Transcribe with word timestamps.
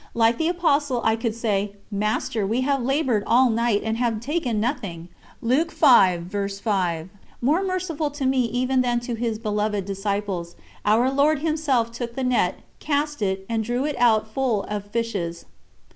Like 0.15 0.39
the 0.39 0.47
Apostle 0.47 0.99
I 1.03 1.15
could 1.15 1.35
say: 1.35 1.75
"Master, 1.91 2.43
we 2.47 2.61
have 2.61 2.81
laboured 2.81 3.23
all 3.27 3.51
night, 3.51 3.83
and 3.85 3.97
have 3.97 4.19
taken 4.19 4.59
nothing." 4.59 5.09
More 5.43 5.61
merciful 7.63 8.09
to 8.09 8.25
me 8.25 8.41
even 8.45 8.81
than 8.81 8.99
to 9.01 9.13
His 9.13 9.37
beloved 9.37 9.85
disciples, 9.85 10.55
Our 10.85 11.11
Lord 11.11 11.41
Himself 11.43 11.91
took 11.91 12.15
the 12.15 12.23
net, 12.23 12.61
cast 12.79 13.21
it, 13.21 13.45
and 13.47 13.63
drew 13.63 13.85
it 13.85 13.95
out 13.99 14.27
full 14.27 14.63
of 14.63 14.85
fishes. 14.89 15.45